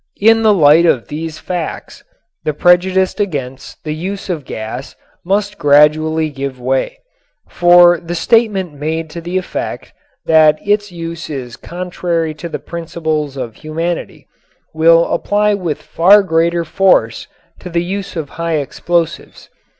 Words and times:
In 0.19 0.41
the 0.41 0.51
light 0.51 0.87
of 0.87 1.09
these 1.09 1.37
facts 1.37 2.03
the 2.43 2.55
prejudice 2.55 3.19
against 3.19 3.83
the 3.83 3.93
use 3.93 4.31
of 4.31 4.45
gas 4.45 4.95
must 5.23 5.59
gradually 5.59 6.31
give 6.31 6.59
way; 6.59 6.97
for 7.49 7.99
the 7.99 8.15
statement 8.15 8.73
made 8.73 9.11
to 9.11 9.21
the 9.21 9.37
effect 9.37 9.93
that 10.25 10.57
its 10.67 10.91
use 10.91 11.29
is 11.29 11.55
contrary 11.55 12.33
to 12.33 12.49
the 12.49 12.57
principles 12.57 13.37
of 13.37 13.57
humanity 13.57 14.25
will 14.73 15.05
apply 15.13 15.53
with 15.53 15.79
far 15.83 16.23
greater 16.23 16.65
force 16.65 17.27
to 17.59 17.69
the 17.69 17.83
use 17.83 18.15
of 18.15 18.27
high 18.41 18.55
explosives. 18.55 19.51